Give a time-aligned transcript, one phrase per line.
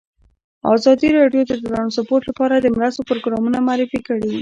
[0.73, 4.31] ازادي راډیو د ترانسپورټ لپاره د مرستو پروګرامونه معرفي کړي.